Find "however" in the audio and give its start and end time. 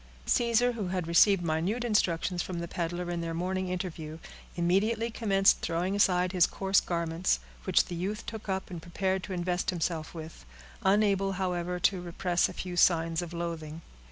11.33-11.79